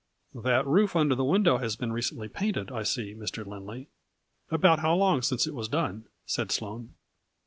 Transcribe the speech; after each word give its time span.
"That 0.33 0.65
roof 0.65 0.95
under 0.95 1.13
the 1.13 1.23
window 1.23 1.57
has 1.59 1.75
been 1.75 1.93
re 1.93 2.01
cently 2.01 2.33
painted, 2.33 2.71
I 2.71 2.81
see, 2.81 3.13
Mr. 3.13 3.45
Lindley. 3.45 3.87
About 4.49 4.79
how 4.79 4.95
long 4.95 5.21
since 5.21 5.45
it 5.45 5.53
was 5.53 5.67
done?" 5.69 6.05
said 6.25 6.51
Sloane. 6.51 6.95